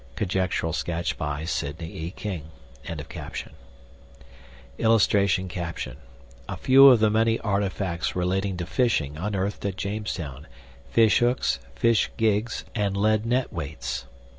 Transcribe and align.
(Conjectural 0.15 0.73
sketch 0.73 1.15
by 1.15 1.45
Sidney 1.45 1.91
E. 1.95 2.09
King.)] 2.09 2.49
[Illustration: 4.79 5.45
A 5.47 6.57
FEW 6.57 6.87
OF 6.87 6.99
THE 6.99 7.11
MANY 7.11 7.39
ARTIFACTS 7.41 8.15
RELATING 8.15 8.57
TO 8.57 8.65
FISHING 8.65 9.17
UNEARTHED 9.17 9.63
AT 9.63 9.75
JAMESTOWN: 9.77 10.47
FISHHOOKS, 10.89 11.59
FISH 11.75 12.09
GIGS, 12.17 12.65
AND 12.73 12.97
LEAD 12.97 13.27
NET 13.27 13.53
WEIGHTS. 13.53 14.07